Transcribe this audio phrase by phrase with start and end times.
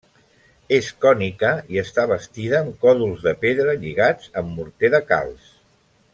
[0.77, 5.55] És cònica i està bastida amb còdols de pedra lligats amb morter de calç.